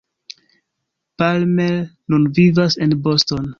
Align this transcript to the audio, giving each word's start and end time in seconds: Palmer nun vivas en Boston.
Palmer 1.21 1.77
nun 2.09 2.25
vivas 2.41 2.79
en 2.87 2.99
Boston. 3.09 3.49